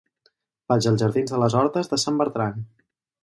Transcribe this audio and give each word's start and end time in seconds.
Vaig 0.71 0.77
als 0.77 0.87
jardins 1.03 1.33
de 1.35 1.41
les 1.43 1.57
Hortes 1.59 1.93
de 1.93 2.01
Sant 2.05 2.17
Bertran. 2.23 2.57